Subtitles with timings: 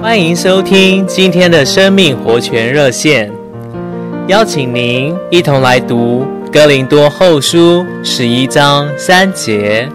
[0.00, 3.28] 欢迎收听今天的生命活泉热线，
[4.28, 9.88] 邀请您一同来读《哥林多后书》十一章三节。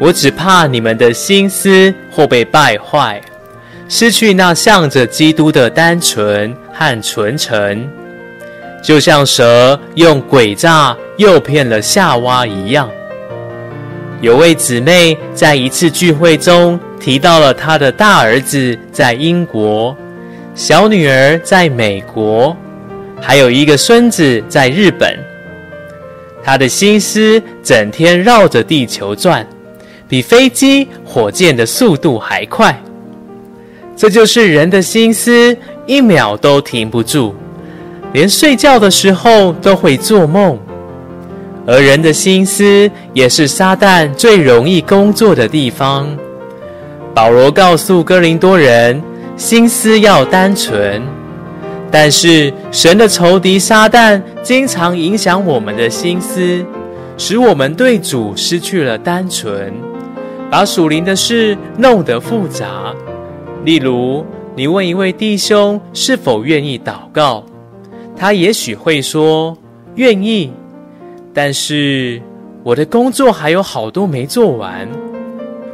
[0.00, 3.20] 我只怕你们的心思或被败坏，
[3.88, 7.88] 失去那向着基督的单纯和纯诚，
[8.82, 12.90] 就像蛇用诡诈诱骗了夏娃一样。
[14.22, 19.96] 有位姊妹在一次聚会中提到了她的大儿子在英国，
[20.54, 22.56] 小女儿在美国，
[23.20, 25.18] 还有一个孙子在日本。
[26.40, 29.44] 她的心思整天绕着地球转，
[30.06, 32.80] 比飞机、火箭的速度还快。
[33.96, 37.34] 这就是人的心思，一秒都停不住，
[38.12, 40.56] 连睡觉的时候都会做梦。
[41.66, 46.08] 而人的心思也是撒旦最容易工作的地方。
[47.14, 49.00] 保罗告诉哥林多人，
[49.36, 51.02] 心思要单纯，
[51.90, 56.64] 但是神的仇敌撒旦经常影响我们的心思，
[57.16, 59.72] 使我们对主失去了单纯，
[60.50, 62.92] 把属灵的事弄得复杂。
[63.64, 64.24] 例如，
[64.56, 67.44] 你问一位弟兄是否愿意祷告，
[68.16, 69.56] 他也许会说
[69.94, 70.50] 愿意。
[71.34, 72.20] 但是
[72.62, 74.88] 我的工作还有好多没做完。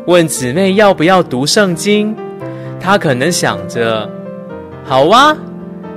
[0.07, 2.15] 问姊妹要不要读圣经，
[2.81, 4.09] 她可能想着，
[4.85, 5.37] 好啊，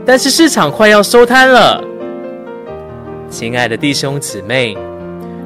[0.06, 1.82] 但是市场快要收摊了。
[3.30, 4.76] 亲爱的弟兄姊妹，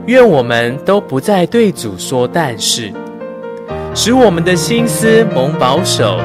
[0.07, 2.91] 愿我们都不再对主说但是，
[3.93, 6.19] 使我们的心思蒙保守，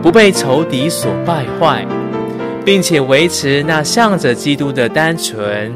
[0.00, 1.84] 不被仇敌所败坏，
[2.64, 5.74] 并且维持那向着基督的单纯。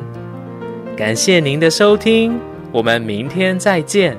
[0.97, 2.39] 感谢您的收听，
[2.71, 4.17] 我们明天再见。